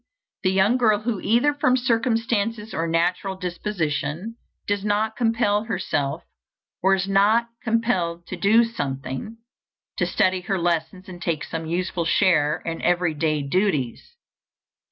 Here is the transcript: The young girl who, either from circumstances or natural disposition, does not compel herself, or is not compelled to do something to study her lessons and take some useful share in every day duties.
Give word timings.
The 0.41 0.49
young 0.49 0.77
girl 0.77 1.01
who, 1.01 1.19
either 1.21 1.53
from 1.53 1.77
circumstances 1.77 2.73
or 2.73 2.87
natural 2.87 3.35
disposition, 3.35 4.35
does 4.65 4.83
not 4.83 5.15
compel 5.15 5.65
herself, 5.65 6.23
or 6.81 6.95
is 6.95 7.07
not 7.07 7.49
compelled 7.61 8.25
to 8.25 8.35
do 8.35 8.63
something 8.63 9.37
to 9.97 10.07
study 10.07 10.41
her 10.41 10.57
lessons 10.57 11.07
and 11.07 11.21
take 11.21 11.43
some 11.43 11.67
useful 11.67 12.05
share 12.05 12.63
in 12.65 12.81
every 12.81 13.13
day 13.13 13.43
duties. 13.43 14.15